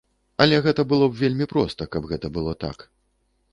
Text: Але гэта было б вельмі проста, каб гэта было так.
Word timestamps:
Але 0.45 0.55
гэта 0.67 0.85
было 0.93 1.09
б 1.11 1.19
вельмі 1.19 1.45
проста, 1.53 1.89
каб 1.97 2.09
гэта 2.15 2.35
было 2.41 2.57
так. 2.67 2.77